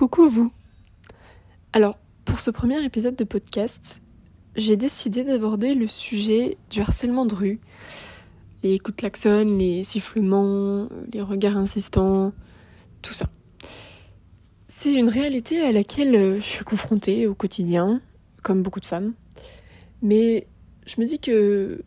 Coucou 0.00 0.30
vous 0.30 0.50
Alors, 1.74 1.98
pour 2.24 2.40
ce 2.40 2.50
premier 2.50 2.82
épisode 2.82 3.16
de 3.16 3.24
podcast, 3.24 4.00
j'ai 4.56 4.78
décidé 4.78 5.24
d'aborder 5.24 5.74
le 5.74 5.86
sujet 5.86 6.56
du 6.70 6.80
harcèlement 6.80 7.26
de 7.26 7.34
rue. 7.34 7.60
Les 8.62 8.78
coups 8.78 8.96
de 8.96 9.00
klaxon, 9.02 9.58
les 9.58 9.82
sifflements, 9.82 10.88
les 11.12 11.20
regards 11.20 11.58
insistants, 11.58 12.32
tout 13.02 13.12
ça. 13.12 13.26
C'est 14.68 14.94
une 14.94 15.10
réalité 15.10 15.60
à 15.60 15.70
laquelle 15.70 16.36
je 16.36 16.46
suis 16.46 16.64
confrontée 16.64 17.26
au 17.26 17.34
quotidien, 17.34 18.00
comme 18.42 18.62
beaucoup 18.62 18.80
de 18.80 18.86
femmes. 18.86 19.12
Mais 20.00 20.46
je 20.86 20.98
me 20.98 21.04
dis 21.04 21.18
que 21.18 21.84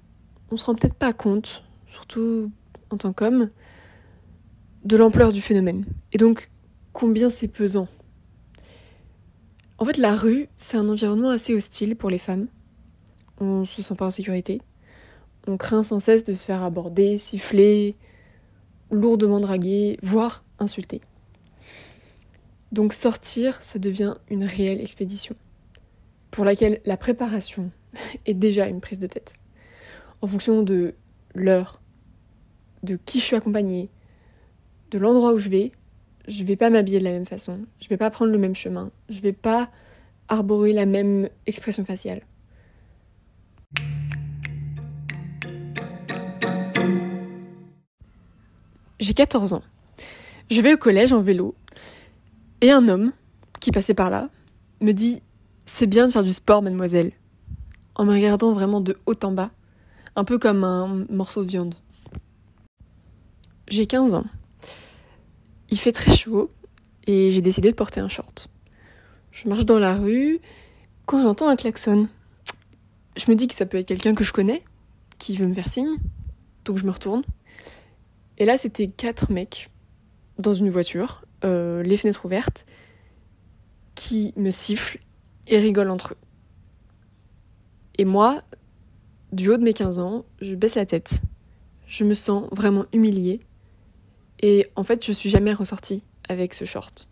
on 0.51 0.57
se 0.57 0.65
rend 0.65 0.75
peut-être 0.75 0.93
pas 0.93 1.13
compte, 1.13 1.63
surtout 1.87 2.51
en 2.91 2.97
tant 2.97 3.11
qu'homme, 3.11 3.49
de 4.85 4.97
l'ampleur 4.97 5.33
du 5.33 5.41
phénomène. 5.41 5.83
Et 6.11 6.19
donc, 6.19 6.51
combien 6.91 7.31
c'est 7.31 7.47
pesant. 7.47 7.87
En 9.77 9.85
fait, 9.85 9.97
la 9.97 10.15
rue, 10.15 10.47
c'est 10.55 10.77
un 10.77 10.87
environnement 10.87 11.29
assez 11.29 11.53
hostile 11.53 11.95
pour 11.95 12.09
les 12.09 12.17
femmes. 12.17 12.47
On 13.39 13.65
se 13.65 13.81
sent 13.81 13.95
pas 13.95 14.05
en 14.05 14.11
sécurité. 14.11 14.61
On 15.47 15.57
craint 15.57 15.83
sans 15.83 15.99
cesse 15.99 16.23
de 16.23 16.33
se 16.33 16.45
faire 16.45 16.63
aborder, 16.63 17.17
siffler, 17.17 17.95
lourdement 18.91 19.39
draguer, 19.39 19.97
voire 20.01 20.43
insulter. 20.59 21.01
Donc 22.71 22.93
sortir, 22.93 23.61
ça 23.61 23.79
devient 23.79 24.15
une 24.29 24.45
réelle 24.45 24.81
expédition, 24.81 25.35
pour 26.31 26.45
laquelle 26.45 26.79
la 26.85 26.97
préparation 26.97 27.71
est 28.25 28.33
déjà 28.33 28.67
une 28.67 28.81
prise 28.81 28.99
de 28.99 29.07
tête. 29.07 29.35
En 30.21 30.27
fonction 30.27 30.63
de 30.63 30.95
l'heure, 31.35 31.81
de 32.83 32.97
qui 33.05 33.19
je 33.19 33.25
suis 33.25 33.35
accompagnée, 33.35 33.89
de 34.91 34.97
l'endroit 34.97 35.33
où 35.33 35.37
je 35.37 35.49
vais, 35.49 35.71
je 36.27 36.43
vais 36.43 36.55
pas 36.55 36.69
m'habiller 36.69 36.99
de 36.99 37.03
la 37.03 37.11
même 37.11 37.25
façon, 37.25 37.59
je 37.79 37.89
vais 37.89 37.97
pas 37.97 38.09
prendre 38.09 38.31
le 38.31 38.37
même 38.37 38.55
chemin, 38.55 38.91
je 39.09 39.19
vais 39.21 39.33
pas 39.33 39.69
arborer 40.27 40.73
la 40.73 40.85
même 40.85 41.29
expression 41.45 41.85
faciale. 41.85 42.21
J'ai 48.99 49.13
14 49.13 49.53
ans. 49.53 49.63
Je 50.49 50.61
vais 50.61 50.75
au 50.75 50.77
collège 50.77 51.11
en 51.11 51.21
vélo 51.21 51.55
et 52.61 52.71
un 52.71 52.87
homme 52.87 53.11
qui 53.59 53.71
passait 53.71 53.93
par 53.93 54.09
là 54.09 54.29
me 54.79 54.93
dit 54.93 55.21
C'est 55.65 55.87
bien 55.87 56.07
de 56.07 56.13
faire 56.13 56.23
du 56.23 56.31
sport, 56.31 56.61
mademoiselle. 56.61 57.11
En 57.95 58.05
me 58.05 58.13
regardant 58.13 58.53
vraiment 58.53 58.79
de 58.79 58.97
haut 59.05 59.15
en 59.23 59.31
bas, 59.31 59.51
un 60.15 60.23
peu 60.23 60.39
comme 60.39 60.63
un 60.63 61.05
morceau 61.09 61.43
de 61.43 61.49
viande. 61.49 61.75
J'ai 63.67 63.87
15 63.87 64.13
ans. 64.13 64.25
Il 65.73 65.79
fait 65.79 65.91
très 65.91 66.15
chaud 66.15 66.51
et 67.07 67.31
j'ai 67.31 67.41
décidé 67.41 67.71
de 67.71 67.75
porter 67.75 67.99
un 67.99 68.07
short. 68.07 68.47
Je 69.31 69.49
marche 69.49 69.65
dans 69.65 69.79
la 69.79 69.95
rue 69.95 70.39
quand 71.07 71.19
j'entends 71.19 71.47
un 71.49 71.55
klaxon. 71.55 72.07
Je 73.17 73.31
me 73.31 73.35
dis 73.35 73.47
que 73.47 73.55
ça 73.55 73.65
peut 73.65 73.79
être 73.79 73.87
quelqu'un 73.87 74.13
que 74.13 74.23
je 74.23 74.31
connais, 74.33 74.63
qui 75.17 75.35
veut 75.35 75.47
me 75.47 75.53
faire 75.55 75.67
signe, 75.67 75.95
donc 76.63 76.77
je 76.77 76.85
me 76.85 76.91
retourne. 76.91 77.23
Et 78.37 78.45
là, 78.45 78.55
c'était 78.59 78.87
quatre 78.87 79.31
mecs 79.31 79.71
dans 80.37 80.53
une 80.53 80.69
voiture, 80.69 81.25
euh, 81.43 81.81
les 81.81 81.97
fenêtres 81.97 82.23
ouvertes, 82.25 82.67
qui 83.95 84.31
me 84.37 84.51
sifflent 84.51 84.99
et 85.47 85.57
rigolent 85.57 85.89
entre 85.89 86.13
eux. 86.13 86.17
Et 87.97 88.05
moi, 88.05 88.43
du 89.31 89.49
haut 89.49 89.57
de 89.57 89.63
mes 89.63 89.73
15 89.73 89.97
ans, 89.97 90.23
je 90.39 90.53
baisse 90.53 90.75
la 90.75 90.85
tête. 90.85 91.23
Je 91.87 92.03
me 92.03 92.13
sens 92.13 92.47
vraiment 92.51 92.85
humiliée 92.93 93.39
et 94.43 94.67
en 94.75 94.83
fait, 94.83 95.05
je 95.05 95.13
suis 95.13 95.29
jamais 95.29 95.53
ressortie 95.53 96.03
avec 96.27 96.53
ce 96.53 96.65
short. 96.65 97.07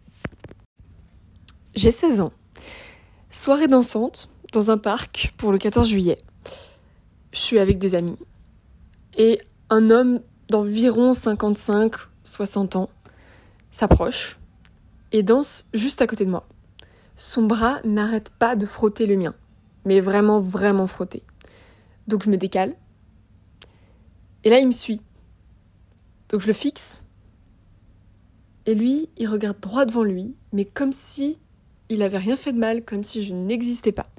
J'ai 1.73 1.89
16 1.89 2.19
ans. 2.19 2.33
Soirée 3.29 3.69
dansante 3.69 4.29
dans 4.51 4.69
un 4.69 4.77
parc 4.77 5.33
pour 5.37 5.53
le 5.53 5.57
14 5.57 5.87
juillet. 5.87 6.21
Je 7.31 7.39
suis 7.39 7.57
avec 7.57 7.79
des 7.79 7.95
amis. 7.95 8.17
Et 9.17 9.39
un 9.69 9.89
homme 9.91 10.19
d'environ 10.49 11.11
55-60 11.11 12.75
ans 12.75 12.89
s'approche 13.71 14.37
et 15.13 15.23
danse 15.23 15.67
juste 15.73 16.01
à 16.01 16.07
côté 16.07 16.25
de 16.25 16.31
moi. 16.31 16.45
Son 17.15 17.43
bras 17.43 17.79
n'arrête 17.85 18.31
pas 18.31 18.57
de 18.57 18.65
frotter 18.65 19.05
le 19.05 19.15
mien, 19.15 19.35
mais 19.85 20.01
vraiment, 20.01 20.41
vraiment 20.41 20.85
frotter. 20.85 21.23
Donc 22.09 22.23
je 22.23 22.29
me 22.29 22.35
décale. 22.35 22.75
Et 24.43 24.49
là, 24.49 24.59
il 24.59 24.67
me 24.67 24.73
suit. 24.73 25.01
Donc 26.27 26.41
je 26.41 26.47
le 26.47 26.53
fixe 26.53 27.05
et 28.65 28.75
lui, 28.75 29.09
il 29.17 29.27
regarde 29.27 29.59
droit 29.59 29.85
devant 29.85 30.03
lui, 30.03 30.35
mais 30.53 30.65
comme 30.65 30.91
si 30.91 31.39
il 31.89 32.03
avait 32.03 32.17
rien 32.17 32.37
fait 32.37 32.53
de 32.53 32.57
mal, 32.57 32.85
comme 32.85 33.03
si 33.03 33.23
je 33.23 33.33
n'existais 33.33 33.91
pas. 33.91 34.09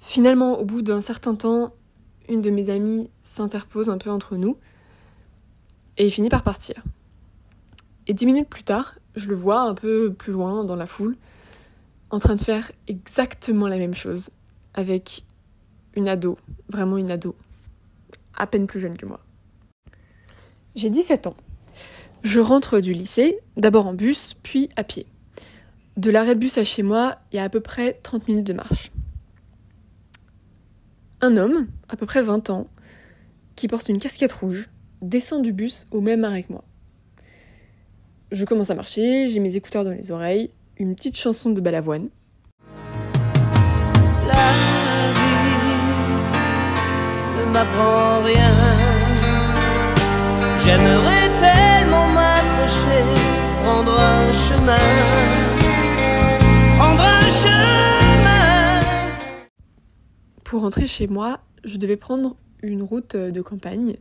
Finalement, 0.00 0.58
au 0.58 0.64
bout 0.64 0.82
d'un 0.82 1.00
certain 1.00 1.34
temps, 1.34 1.74
une 2.28 2.40
de 2.40 2.50
mes 2.50 2.70
amies 2.70 3.10
s'interpose 3.20 3.88
un 3.88 3.98
peu 3.98 4.10
entre 4.10 4.36
nous 4.36 4.56
et 5.96 6.06
il 6.06 6.10
finit 6.10 6.28
par 6.28 6.42
partir. 6.42 6.82
Et 8.06 8.14
dix 8.14 8.26
minutes 8.26 8.48
plus 8.48 8.62
tard, 8.62 8.98
je 9.14 9.28
le 9.28 9.34
vois 9.34 9.60
un 9.60 9.74
peu 9.74 10.12
plus 10.12 10.32
loin 10.32 10.64
dans 10.64 10.76
la 10.76 10.86
foule, 10.86 11.16
en 12.10 12.18
train 12.18 12.36
de 12.36 12.42
faire 12.42 12.70
exactement 12.86 13.66
la 13.68 13.76
même 13.76 13.94
chose 13.94 14.30
avec 14.74 15.24
une 15.94 16.08
ado, 16.08 16.38
vraiment 16.68 16.96
une 16.96 17.10
ado, 17.10 17.34
à 18.36 18.46
peine 18.46 18.66
plus 18.66 18.80
jeune 18.80 18.96
que 18.96 19.04
moi. 19.04 19.20
J'ai 20.74 20.90
17 20.90 21.26
ans. 21.26 21.36
Je 22.28 22.40
rentre 22.40 22.80
du 22.80 22.92
lycée, 22.92 23.38
d'abord 23.56 23.86
en 23.86 23.94
bus, 23.94 24.34
puis 24.42 24.68
à 24.76 24.84
pied. 24.84 25.06
De 25.96 26.10
l'arrêt 26.10 26.34
de 26.34 26.40
bus 26.40 26.58
à 26.58 26.64
chez 26.64 26.82
moi, 26.82 27.16
il 27.32 27.36
y 27.36 27.38
a 27.38 27.44
à 27.44 27.48
peu 27.48 27.60
près 27.60 27.94
30 28.02 28.28
minutes 28.28 28.46
de 28.46 28.52
marche. 28.52 28.92
Un 31.22 31.38
homme, 31.38 31.68
à 31.88 31.96
peu 31.96 32.04
près 32.04 32.20
20 32.20 32.50
ans, 32.50 32.68
qui 33.56 33.66
porte 33.66 33.88
une 33.88 33.98
casquette 33.98 34.32
rouge, 34.32 34.68
descend 35.00 35.42
du 35.42 35.54
bus 35.54 35.86
au 35.90 36.02
même 36.02 36.22
arrêt 36.22 36.42
que 36.42 36.52
moi. 36.52 36.64
Je 38.30 38.44
commence 38.44 38.68
à 38.68 38.74
marcher, 38.74 39.26
j'ai 39.28 39.40
mes 39.40 39.56
écouteurs 39.56 39.84
dans 39.86 39.92
les 39.92 40.10
oreilles, 40.10 40.50
une 40.76 40.96
petite 40.96 41.16
chanson 41.16 41.48
de 41.48 41.62
Balavoine. 41.62 42.10
La 44.26 44.50
vie 45.16 45.38
ne 47.38 47.52
m'apprend 47.54 48.22
rien. 48.22 48.52
J'aimerais 50.62 51.28
Pour 60.44 60.62
rentrer 60.62 60.86
chez 60.86 61.06
moi, 61.06 61.40
je 61.64 61.76
devais 61.76 61.96
prendre 61.96 62.36
une 62.62 62.82
route 62.82 63.16
de 63.16 63.42
campagne 63.42 63.96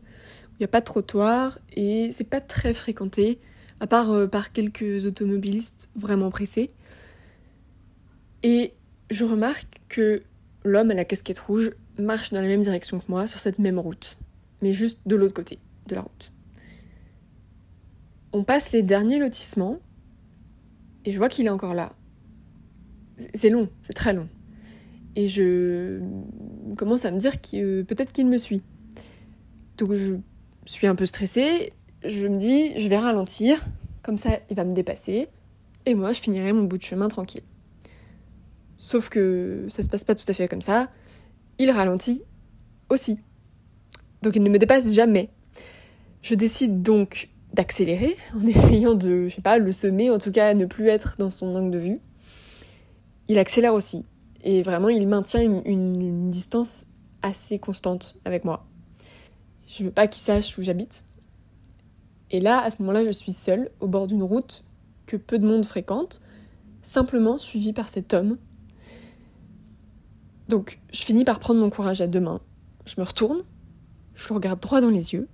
il 0.57 0.63
n'y 0.63 0.66
a 0.66 0.69
pas 0.69 0.79
de 0.79 0.85
trottoir 0.85 1.59
et 1.75 2.09
c'est 2.11 2.23
pas 2.23 2.41
très 2.41 2.73
fréquenté, 2.73 3.39
à 3.79 3.85
part 3.85 4.11
euh, 4.11 4.25
par 4.25 4.51
quelques 4.51 5.05
automobilistes 5.05 5.89
vraiment 5.95 6.31
pressés. 6.31 6.72
Et 8.41 8.73
je 9.11 9.23
remarque 9.23 9.81
que 9.88 10.23
l'homme 10.63 10.89
à 10.89 10.95
la 10.95 11.05
casquette 11.05 11.38
rouge 11.38 11.72
marche 11.99 12.31
dans 12.31 12.41
la 12.41 12.47
même 12.47 12.61
direction 12.61 12.99
que 12.99 13.05
moi 13.07 13.28
sur 13.28 13.39
cette 13.39 13.59
même 13.59 13.78
route, 13.78 14.17
mais 14.63 14.73
juste 14.73 14.99
de 15.05 15.16
l'autre 15.16 15.35
côté 15.35 15.59
de 15.88 15.94
la 15.94 16.01
route. 16.01 16.31
On 18.33 18.43
passe 18.43 18.71
les 18.71 18.83
derniers 18.83 19.19
lotissements 19.19 19.79
et 21.05 21.11
je 21.11 21.17
vois 21.17 21.29
qu'il 21.29 21.45
est 21.45 21.49
encore 21.49 21.73
là. 21.73 21.93
C'est 23.33 23.49
long, 23.49 23.69
c'est 23.81 23.93
très 23.93 24.13
long. 24.13 24.27
Et 25.15 25.27
je 25.27 26.01
commence 26.75 27.05
à 27.05 27.11
me 27.11 27.17
dire 27.17 27.41
que 27.41 27.81
peut-être 27.81 28.11
qu'il 28.11 28.27
me 28.27 28.37
suit. 28.37 28.63
Donc 29.77 29.93
je 29.93 30.16
suis 30.66 30.87
un 30.87 30.95
peu 30.95 31.05
stressée, 31.05 31.73
je 32.05 32.27
me 32.27 32.37
dis 32.37 32.79
je 32.79 32.87
vais 32.89 32.97
ralentir, 32.97 33.63
comme 34.03 34.17
ça 34.17 34.39
il 34.49 34.55
va 34.55 34.63
me 34.63 34.73
dépasser, 34.73 35.27
et 35.85 35.95
moi 35.95 36.11
je 36.11 36.19
finirai 36.19 36.53
mon 36.53 36.63
bout 36.63 36.78
de 36.78 36.84
chemin 36.84 37.07
tranquille. 37.07 37.43
Sauf 38.78 39.09
que 39.09 39.66
ça 39.69 39.81
se 39.81 39.90
passe 39.90 40.03
pas 40.03 40.13
tout 40.13 40.25
à 40.28 40.34
fait 40.34 40.47
comme 40.47 40.61
ça, 40.61 40.90
il 41.57 41.72
ralentit 41.72 42.23
aussi. 42.90 43.19
Donc 44.22 44.35
il 44.35 44.43
ne 44.43 44.49
me 44.49 44.59
dépasse 44.59 44.93
jamais. 44.93 45.29
Je 46.22 46.35
décide 46.35 46.81
donc 46.81 47.29
d'accélérer 47.57 48.15
en 48.35 48.45
essayant 48.47 48.93
de, 48.93 49.27
je 49.27 49.35
sais 49.35 49.41
pas, 49.41 49.57
le 49.57 49.73
semer, 49.73 50.09
en 50.09 50.19
tout 50.19 50.31
cas 50.31 50.53
ne 50.53 50.65
plus 50.65 50.87
être 50.87 51.17
dans 51.17 51.31
son 51.31 51.53
angle 51.55 51.71
de 51.71 51.79
vue. 51.79 51.99
Il 53.27 53.37
accélère 53.37 53.73
aussi. 53.73 54.05
Et 54.43 54.61
vraiment, 54.61 54.87
il 54.87 55.05
maintient 55.07 55.41
une, 55.41 56.29
distance 56.29 56.87
assez 57.21 57.59
constante 57.59 58.15
avec 58.23 58.45
moi. 58.45 58.65
Je 59.67 59.83
veux 59.83 59.91
pas 59.91 60.07
qu'il 60.07 60.21
sache 60.21 60.57
où 60.57 60.61
j'habite. 60.61 61.03
Et 62.31 62.39
là, 62.39 62.61
à 62.61 62.71
ce 62.71 62.77
moment-là, 62.79 63.03
je 63.03 63.11
suis 63.11 63.31
seule, 63.31 63.71
au 63.81 63.87
bord 63.87 64.07
d'une 64.07 64.23
route 64.23 64.63
que 65.05 65.17
peu 65.17 65.39
de 65.39 65.45
monde 65.45 65.65
fréquente, 65.65 66.21
simplement 66.83 67.37
suivie 67.37 67.73
par 67.73 67.89
cet 67.89 68.13
homme. 68.13 68.37
Donc, 70.47 70.79
je 70.93 71.03
finis 71.03 71.25
par 71.25 71.39
prendre 71.39 71.59
mon 71.59 71.69
courage 71.69 72.01
à 72.01 72.07
deux 72.07 72.19
mains. 72.19 72.41
Je 72.85 72.95
me 72.99 73.05
retourne, 73.05 73.43
je 74.15 74.29
le 74.29 74.35
regarde 74.35 74.59
droit 74.59 74.79
dans 74.79 74.89
les 74.89 75.13
yeux, 75.13 75.27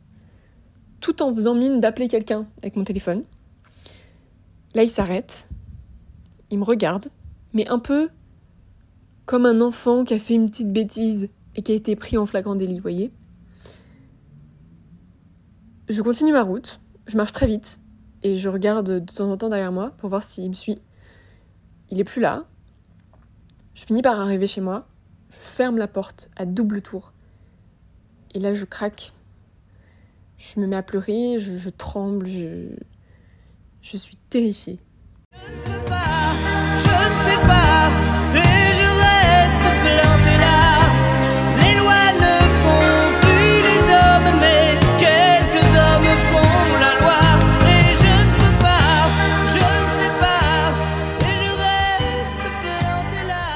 tout 1.04 1.22
en 1.22 1.36
faisant 1.36 1.54
mine 1.54 1.82
d'appeler 1.82 2.08
quelqu'un 2.08 2.48
avec 2.60 2.78
mon 2.78 2.86
téléphone. 2.86 3.26
Là, 4.74 4.84
il 4.84 4.90
s'arrête, 4.90 5.50
il 6.50 6.58
me 6.58 6.64
regarde, 6.64 7.08
mais 7.52 7.68
un 7.68 7.78
peu 7.78 8.10
comme 9.26 9.46
un 9.46 9.60
enfant 9.60 10.06
qui 10.06 10.14
a 10.14 10.20
fait 10.20 10.34
une 10.34 10.50
petite 10.50 10.72
bêtise 10.72 11.28
et 11.58 11.62
qui 11.62 11.74
a 11.74 11.76
été 11.76 11.98
pris 11.98 12.18
en 12.18 12.26
flagrant 12.26 12.56
délit, 12.56 12.80
voyez. 12.80 13.12
Je 15.90 16.02
continue 16.02 16.32
ma 16.32 16.42
route, 16.42 16.80
je 17.06 17.18
marche 17.18 17.34
très 17.34 17.48
vite 17.48 17.82
et 18.22 18.38
je 18.38 18.48
regarde 18.48 18.90
de 18.90 19.14
temps 19.14 19.30
en 19.30 19.36
temps 19.36 19.50
derrière 19.50 19.74
moi 19.74 19.92
pour 19.98 20.08
voir 20.08 20.24
s'il 20.24 20.48
me 20.48 20.56
suit. 20.56 20.80
Il 21.90 22.00
est 22.00 22.06
plus 22.06 22.22
là. 22.22 22.46
Je 23.74 23.84
finis 23.84 24.02
par 24.02 24.22
arriver 24.22 24.48
chez 24.48 24.62
moi, 24.62 24.88
je 25.32 25.36
ferme 25.36 25.78
la 25.78 25.90
porte 25.90 26.32
à 26.38 26.46
double 26.46 26.82
tour. 26.82 27.12
Et 28.34 28.40
là, 28.40 28.54
je 28.54 28.64
craque. 28.64 29.12
Je 30.46 30.60
me 30.60 30.68
mets 30.68 30.76
à 30.76 30.84
pleurer, 30.84 31.40
je, 31.40 31.70
tremble, 31.70 32.28
je, 32.28 32.68
je 33.82 33.96
suis 33.96 34.18
terrifiée. 34.30 34.78
Je 35.32 35.38
ne 35.54 35.58
peux 35.62 35.86
pas, 35.86 36.34
je 36.76 36.90
ne 36.90 37.18
sais 37.24 37.40
pas, 37.48 37.90
et 38.36 38.74
je 38.76 38.88
reste 39.04 39.64
là. 39.96 40.60
Les 41.62 41.76
lois 41.80 42.12
ne 42.24 42.36
font 42.60 43.14
plus 43.22 43.56
les 43.68 43.82
hommes, 43.96 44.32
mais 44.42 44.78
quelques 45.00 45.70
hommes 45.80 46.12
font 46.30 46.54
la 46.86 46.92
loi. 47.00 47.22
Et 47.72 47.96
je 48.02 48.14
ne 48.20 48.36
peux 48.38 48.56
pas, 48.60 48.94
je 49.48 49.64
ne 49.64 49.86
sais 49.98 50.14
pas, 50.20 50.56
et 51.22 51.36
je 51.40 51.52
reste 52.20 52.44
là. 53.30 53.48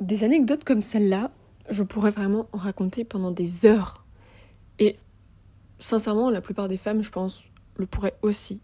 Des 0.00 0.24
anecdotes 0.24 0.64
comme 0.64 0.82
celle-là, 0.82 1.30
je 1.70 1.82
pourrais 1.82 2.10
vraiment 2.10 2.48
en 2.52 2.58
raconter 2.58 3.04
pendant 3.04 3.30
des 3.30 3.66
heures. 3.66 4.04
Et 4.78 4.96
sincèrement, 5.78 6.30
la 6.30 6.40
plupart 6.40 6.68
des 6.68 6.76
femmes, 6.76 7.02
je 7.02 7.10
pense, 7.10 7.44
le 7.76 7.86
pourraient 7.86 8.16
aussi. 8.22 8.60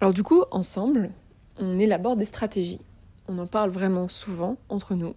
Alors 0.00 0.12
du 0.12 0.22
coup, 0.22 0.42
ensemble, 0.50 1.10
on 1.58 1.78
élabore 1.78 2.16
des 2.16 2.24
stratégies. 2.24 2.80
On 3.28 3.38
en 3.38 3.46
parle 3.46 3.70
vraiment 3.70 4.08
souvent 4.08 4.56
entre 4.68 4.94
nous. 4.94 5.14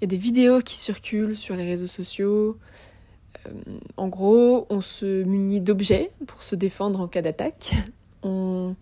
Il 0.00 0.02
y 0.02 0.04
a 0.04 0.06
des 0.08 0.16
vidéos 0.16 0.60
qui 0.60 0.74
circulent 0.74 1.36
sur 1.36 1.54
les 1.54 1.64
réseaux 1.64 1.86
sociaux. 1.86 2.58
Euh, 3.46 3.50
en 3.96 4.08
gros, 4.08 4.66
on 4.70 4.80
se 4.80 5.22
munit 5.22 5.60
d'objets 5.60 6.10
pour 6.26 6.42
se 6.42 6.56
défendre 6.56 7.00
en 7.00 7.08
cas 7.08 7.22
d'attaque. 7.22 7.74
On 8.24 8.74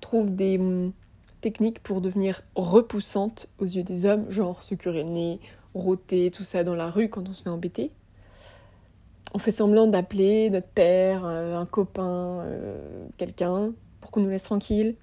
trouve 0.00 0.34
des 0.34 0.58
hum, 0.58 0.92
techniques 1.40 1.80
pour 1.80 2.00
devenir 2.00 2.40
repoussante 2.54 3.48
aux 3.58 3.64
yeux 3.64 3.82
des 3.82 4.06
hommes, 4.06 4.30
genre 4.30 4.62
se 4.62 4.74
curer 4.74 5.02
le 5.02 5.10
nez, 5.10 5.40
rôter, 5.74 6.30
tout 6.30 6.44
ça 6.44 6.64
dans 6.64 6.74
la 6.74 6.90
rue 6.90 7.08
quand 7.08 7.28
on 7.28 7.32
se 7.32 7.42
fait 7.42 7.50
embêter. 7.50 7.90
On 9.34 9.38
fait 9.38 9.50
semblant 9.50 9.86
d'appeler 9.86 10.48
notre 10.50 10.68
père, 10.68 11.24
euh, 11.24 11.56
un 11.56 11.66
copain, 11.66 12.40
euh, 12.42 13.06
quelqu'un, 13.18 13.72
pour 14.00 14.10
qu'on 14.10 14.20
nous 14.20 14.30
laisse 14.30 14.44
tranquille. 14.44 14.94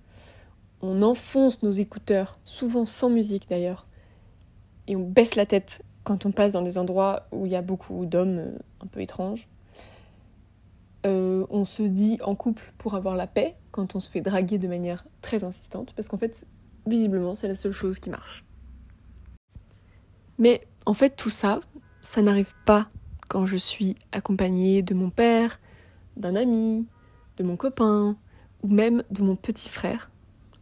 On 0.81 1.01
enfonce 1.01 1.63
nos 1.63 1.71
écouteurs, 1.71 2.39
souvent 2.45 2.85
sans 2.85 3.09
musique 3.09 3.49
d'ailleurs, 3.49 3.85
et 4.87 4.95
on 4.95 5.03
baisse 5.03 5.35
la 5.35 5.45
tête 5.45 5.83
quand 6.03 6.25
on 6.25 6.31
passe 6.31 6.53
dans 6.53 6.61
des 6.61 6.77
endroits 6.77 7.27
où 7.31 7.45
il 7.45 7.51
y 7.51 7.55
a 7.55 7.61
beaucoup 7.61 8.05
d'hommes 8.05 8.39
euh, 8.39 8.57
un 8.81 8.87
peu 8.87 9.01
étranges. 9.01 9.49
on 11.03 11.65
se 11.65 11.83
dit 11.83 12.17
en 12.23 12.35
couple 12.35 12.63
pour 12.77 12.95
avoir 12.95 13.15
la 13.15 13.27
paix 13.27 13.55
quand 13.71 13.95
on 13.95 13.99
se 13.99 14.09
fait 14.09 14.21
draguer 14.21 14.57
de 14.57 14.67
manière 14.67 15.05
très 15.21 15.43
insistante, 15.43 15.93
parce 15.93 16.07
qu'en 16.07 16.17
fait, 16.17 16.47
visiblement, 16.87 17.35
c'est 17.35 17.47
la 17.47 17.55
seule 17.55 17.73
chose 17.73 17.99
qui 17.99 18.09
marche. 18.09 18.45
Mais 20.41 20.67
en 20.87 20.95
fait, 20.95 21.15
tout 21.15 21.29
ça, 21.29 21.59
ça 22.01 22.23
n'arrive 22.23 22.55
pas 22.65 22.89
quand 23.29 23.45
je 23.45 23.57
suis 23.57 23.95
accompagnée 24.11 24.81
de 24.81 24.95
mon 24.95 25.11
père, 25.11 25.59
d'un 26.17 26.35
ami, 26.35 26.87
de 27.37 27.43
mon 27.43 27.55
copain, 27.55 28.17
ou 28.63 28.67
même 28.67 29.03
de 29.11 29.21
mon 29.21 29.35
petit 29.35 29.69
frère, 29.69 30.09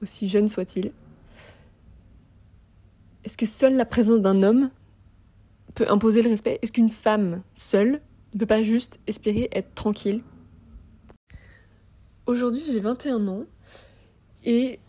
aussi 0.01 0.27
jeune 0.27 0.49
soit-il. 0.49 0.91
Est-ce 3.23 3.37
que 3.37 3.45
seule 3.45 3.77
la 3.77 3.85
présence 3.85 4.19
d'un 4.19 4.43
homme 4.43 4.69
peut 5.75 5.89
imposer 5.89 6.23
le 6.23 6.29
respect? 6.29 6.59
Est-ce 6.61 6.73
qu'une 6.73 6.89
femme 6.89 7.41
seule 7.55 8.01
ne 8.33 8.39
peut 8.39 8.45
pas 8.45 8.61
juste 8.61 8.99
espérer 9.07 9.47
être 9.53 9.73
tranquille? 9.75 10.23
Aujourd'hui, 12.25 12.61
j'ai 12.69 12.81
21 12.81 13.25
ans 13.29 13.45
et 14.43 14.81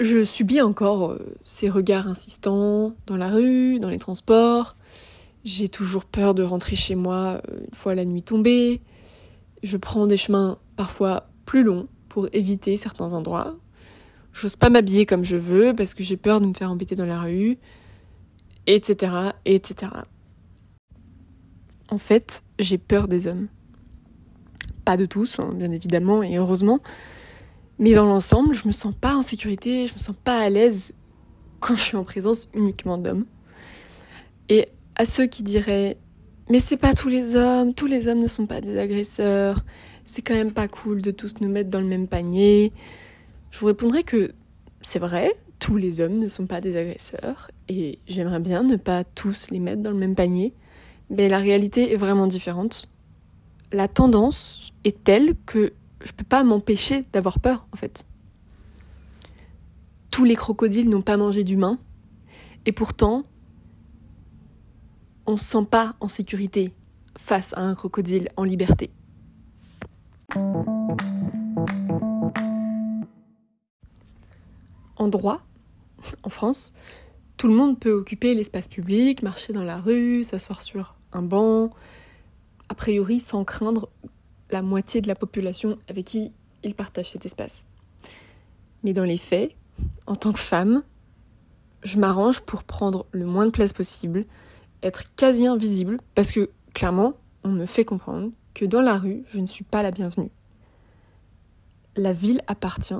je 0.00 0.24
subis 0.24 0.62
encore 0.62 1.12
euh, 1.12 1.36
ces 1.44 1.68
regards 1.68 2.08
insistants 2.08 2.94
dans 3.06 3.16
la 3.16 3.28
rue, 3.28 3.78
dans 3.78 3.90
les 3.90 3.98
transports. 3.98 4.76
J'ai 5.44 5.68
toujours 5.68 6.04
peur 6.04 6.34
de 6.34 6.42
rentrer 6.42 6.74
chez 6.74 6.94
moi 6.94 7.40
euh, 7.50 7.60
une 7.68 7.74
fois 7.74 7.94
la 7.94 8.04
nuit 8.04 8.22
tombée. 8.22 8.80
Je 9.62 9.76
prends 9.76 10.06
des 10.06 10.16
chemins 10.16 10.58
parfois 10.76 11.28
plus 11.44 11.62
longs 11.62 11.86
pour 12.08 12.28
éviter 12.32 12.76
certains 12.76 13.12
endroits. 13.12 13.56
J'ose 14.32 14.56
pas 14.56 14.70
m'habiller 14.70 15.06
comme 15.06 15.24
je 15.24 15.36
veux 15.36 15.74
parce 15.74 15.92
que 15.94 16.02
j'ai 16.02 16.16
peur 16.16 16.40
de 16.40 16.46
me 16.46 16.54
faire 16.54 16.70
embêter 16.70 16.94
dans 16.94 17.06
la 17.06 17.20
rue, 17.20 17.58
etc., 18.66 19.12
etc. 19.44 19.92
En 21.90 21.98
fait, 21.98 22.42
j'ai 22.58 22.78
peur 22.78 23.06
des 23.06 23.26
hommes. 23.26 23.48
Pas 24.84 24.96
de 24.96 25.04
tous, 25.04 25.40
hein, 25.40 25.50
bien 25.54 25.72
évidemment, 25.72 26.22
et 26.22 26.36
heureusement, 26.36 26.80
mais 27.80 27.94
dans 27.94 28.06
l'ensemble, 28.06 28.54
je 28.54 28.68
me 28.68 28.72
sens 28.72 28.94
pas 28.94 29.16
en 29.16 29.22
sécurité, 29.22 29.88
je 29.88 29.94
me 29.94 29.98
sens 29.98 30.14
pas 30.22 30.38
à 30.38 30.48
l'aise 30.48 30.92
quand 31.58 31.74
je 31.74 31.80
suis 31.80 31.96
en 31.96 32.04
présence 32.04 32.48
uniquement 32.54 32.98
d'hommes. 32.98 33.26
Et 34.48 34.68
à 34.94 35.04
ceux 35.04 35.26
qui 35.26 35.42
diraient 35.42 35.98
mais 36.50 36.58
c'est 36.58 36.76
pas 36.76 36.94
tous 36.94 37.08
les 37.08 37.36
hommes, 37.36 37.74
tous 37.74 37.86
les 37.86 38.08
hommes 38.08 38.18
ne 38.18 38.26
sont 38.26 38.46
pas 38.46 38.60
des 38.60 38.76
agresseurs, 38.76 39.64
c'est 40.04 40.20
quand 40.20 40.34
même 40.34 40.50
pas 40.50 40.66
cool 40.66 41.00
de 41.00 41.12
tous 41.12 41.40
nous 41.40 41.48
mettre 41.48 41.70
dans 41.70 41.80
le 41.80 41.86
même 41.86 42.08
panier. 42.08 42.72
Je 43.52 43.60
vous 43.60 43.66
répondrai 43.66 44.02
que 44.02 44.32
c'est 44.82 44.98
vrai, 44.98 45.32
tous 45.60 45.76
les 45.76 46.00
hommes 46.00 46.18
ne 46.18 46.28
sont 46.28 46.46
pas 46.46 46.60
des 46.60 46.76
agresseurs 46.76 47.52
et 47.68 48.00
j'aimerais 48.08 48.40
bien 48.40 48.64
ne 48.64 48.74
pas 48.74 49.04
tous 49.04 49.46
les 49.52 49.60
mettre 49.60 49.80
dans 49.80 49.92
le 49.92 49.96
même 49.96 50.16
panier, 50.16 50.52
mais 51.08 51.28
la 51.28 51.38
réalité 51.38 51.92
est 51.92 51.96
vraiment 51.96 52.26
différente. 52.26 52.88
La 53.70 53.86
tendance 53.86 54.72
est 54.82 55.04
telle 55.04 55.36
que 55.46 55.72
je 56.02 56.12
peux 56.12 56.24
pas 56.24 56.42
m'empêcher 56.44 57.04
d'avoir 57.12 57.40
peur, 57.40 57.66
en 57.72 57.76
fait. 57.76 58.06
Tous 60.10 60.24
les 60.24 60.36
crocodiles 60.36 60.88
n'ont 60.88 61.02
pas 61.02 61.16
mangé 61.16 61.44
d'humains, 61.44 61.78
et 62.66 62.72
pourtant, 62.72 63.24
on 65.26 65.36
se 65.36 65.44
sent 65.44 65.66
pas 65.70 65.94
en 66.00 66.08
sécurité 66.08 66.74
face 67.16 67.52
à 67.54 67.60
un 67.60 67.74
crocodile 67.74 68.28
en 68.36 68.44
liberté. 68.44 68.90
En 74.96 75.08
droit, 75.08 75.42
en 76.22 76.28
France, 76.28 76.72
tout 77.36 77.48
le 77.48 77.54
monde 77.54 77.78
peut 77.78 77.92
occuper 77.92 78.34
l'espace 78.34 78.68
public, 78.68 79.22
marcher 79.22 79.52
dans 79.52 79.64
la 79.64 79.78
rue, 79.78 80.24
s'asseoir 80.24 80.60
sur 80.60 80.96
un 81.12 81.22
banc, 81.22 81.70
a 82.68 82.74
priori 82.74 83.18
sans 83.18 83.44
craindre 83.44 83.88
la 84.50 84.62
moitié 84.62 85.00
de 85.00 85.08
la 85.08 85.14
population 85.14 85.78
avec 85.88 86.06
qui 86.06 86.32
il 86.62 86.74
partage 86.74 87.10
cet 87.10 87.26
espace. 87.26 87.64
Mais 88.82 88.92
dans 88.92 89.04
les 89.04 89.16
faits, 89.16 89.54
en 90.06 90.16
tant 90.16 90.32
que 90.32 90.38
femme, 90.38 90.82
je 91.82 91.98
m'arrange 91.98 92.40
pour 92.40 92.64
prendre 92.64 93.06
le 93.12 93.24
moins 93.24 93.46
de 93.46 93.50
place 93.50 93.72
possible, 93.72 94.26
être 94.82 95.14
quasi 95.14 95.46
invisible, 95.46 95.98
parce 96.14 96.32
que 96.32 96.50
clairement, 96.74 97.14
on 97.44 97.50
me 97.50 97.66
fait 97.66 97.84
comprendre 97.84 98.30
que 98.54 98.64
dans 98.64 98.80
la 98.80 98.98
rue, 98.98 99.24
je 99.28 99.38
ne 99.38 99.46
suis 99.46 99.64
pas 99.64 99.82
la 99.82 99.90
bienvenue. 99.90 100.30
La 101.96 102.12
ville 102.12 102.42
appartient 102.46 102.94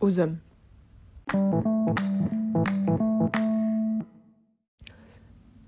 aux 0.00 0.20
hommes. 0.20 0.38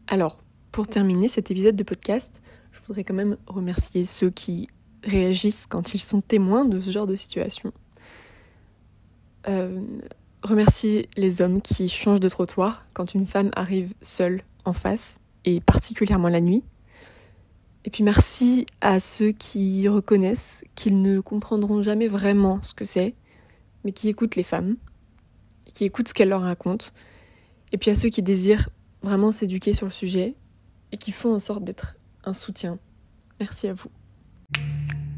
Alors, 0.07 0.43
pour 0.73 0.89
terminer 0.89 1.29
cet 1.29 1.51
épisode 1.51 1.77
de 1.77 1.83
podcast, 1.83 2.43
je 2.71 2.81
voudrais 2.87 3.05
quand 3.05 3.15
même 3.15 3.37
remercier 3.47 4.05
ceux 4.05 4.31
qui 4.31 4.69
réagissent 5.05 5.67
quand 5.67 5.95
ils 5.95 6.01
sont 6.01 6.21
témoins 6.21 6.65
de 6.65 6.81
ce 6.81 6.91
genre 6.91 7.07
de 7.07 7.15
situation. 7.15 7.73
Euh, 9.49 9.83
remercier 10.43 11.09
les 11.17 11.43
hommes 11.43 11.61
qui 11.61 11.89
changent 11.89 12.21
de 12.21 12.29
trottoir 12.29 12.87
quand 12.95 13.15
une 13.15 13.27
femme 13.27 13.51
arrive 13.55 13.95
seule 14.01 14.43
en 14.65 14.73
face, 14.73 15.19
et 15.45 15.61
particulièrement 15.61 16.29
la 16.29 16.41
nuit. 16.41 16.63
Et 17.85 17.91
puis 17.91 18.05
merci 18.05 18.67
à 18.81 19.01
ceux 19.01 19.33
qui 19.33 19.89
reconnaissent 19.89 20.65
qu'ils 20.77 21.03
ne 21.03 21.21
comprendront 21.21 21.83
jamais 21.83 22.07
vraiment 22.07 22.63
ce 22.63 22.75
que 22.75 22.85
c'est, 22.85 23.15
mais 23.85 23.93
qui 23.93 24.09
écoutent 24.09 24.37
les 24.37 24.45
femmes, 24.45 24.77
qui 25.73 25.85
écoutent 25.85 26.09
ce 26.09 26.15
qu'elles 26.15 26.29
leur 26.29 26.43
racontent. 26.43 26.87
Et 27.73 27.79
puis 27.79 27.91
à 27.91 27.95
ceux 27.95 28.09
qui 28.09 28.23
désirent 28.23 28.69
vraiment 29.03 29.33
s'éduquer 29.33 29.73
sur 29.73 29.87
le 29.87 29.93
sujet 29.93 30.37
et 30.93 30.97
qui 30.97 31.11
font 31.11 31.35
en 31.35 31.41
sorte 31.41 31.65
d'être 31.65 31.97
un 32.25 32.33
soutien. 32.33 32.79
Merci 33.41 33.67
à 33.67 33.75
vous. 33.75 33.91
Thank 34.55 34.93
you. 34.93 35.12